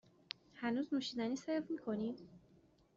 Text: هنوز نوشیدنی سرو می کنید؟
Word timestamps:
هنوز 0.59 0.93
نوشیدنی 0.93 1.35
سرو 1.35 1.63
می 1.69 1.77
کنید؟ 1.77 2.19